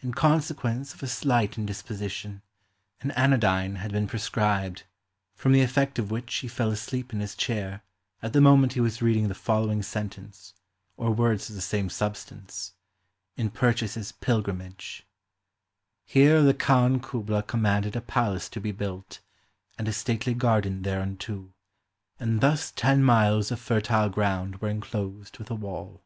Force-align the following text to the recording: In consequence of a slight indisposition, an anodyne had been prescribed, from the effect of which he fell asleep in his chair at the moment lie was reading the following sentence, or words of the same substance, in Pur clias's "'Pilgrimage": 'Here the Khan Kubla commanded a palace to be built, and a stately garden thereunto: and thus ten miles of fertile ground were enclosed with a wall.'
In 0.00 0.12
consequence 0.12 0.94
of 0.94 1.02
a 1.04 1.06
slight 1.06 1.56
indisposition, 1.56 2.42
an 3.02 3.12
anodyne 3.12 3.76
had 3.76 3.92
been 3.92 4.08
prescribed, 4.08 4.82
from 5.36 5.52
the 5.52 5.60
effect 5.62 5.96
of 6.00 6.10
which 6.10 6.34
he 6.34 6.48
fell 6.48 6.72
asleep 6.72 7.12
in 7.12 7.20
his 7.20 7.36
chair 7.36 7.84
at 8.20 8.32
the 8.32 8.40
moment 8.40 8.74
lie 8.74 8.82
was 8.82 9.00
reading 9.00 9.28
the 9.28 9.34
following 9.36 9.80
sentence, 9.80 10.54
or 10.96 11.12
words 11.12 11.48
of 11.48 11.54
the 11.54 11.60
same 11.62 11.88
substance, 11.88 12.72
in 13.36 13.48
Pur 13.48 13.72
clias's 13.72 14.10
"'Pilgrimage": 14.10 15.06
'Here 16.04 16.42
the 16.42 16.52
Khan 16.52 16.98
Kubla 16.98 17.44
commanded 17.44 17.94
a 17.94 18.00
palace 18.00 18.48
to 18.48 18.60
be 18.60 18.72
built, 18.72 19.20
and 19.78 19.86
a 19.86 19.92
stately 19.92 20.34
garden 20.34 20.82
thereunto: 20.82 21.52
and 22.18 22.40
thus 22.40 22.72
ten 22.72 23.04
miles 23.04 23.52
of 23.52 23.60
fertile 23.60 24.08
ground 24.08 24.56
were 24.60 24.68
enclosed 24.68 25.38
with 25.38 25.48
a 25.48 25.54
wall.' 25.54 26.02